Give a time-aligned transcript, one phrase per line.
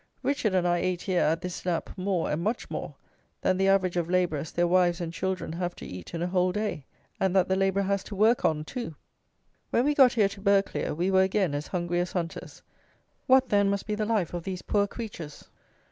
[0.23, 2.95] Richard and I ate here, at this snap, more, and much more,
[3.41, 6.51] than the average of labourers, their wives and children, have to eat in a whole
[6.51, 6.87] day,
[7.19, 8.95] and that the labourer has to work on too!
[9.69, 12.63] When we got here to Burghclere we were again as hungry as hunters.
[13.27, 15.47] What, then, must be the life of these poor creatures?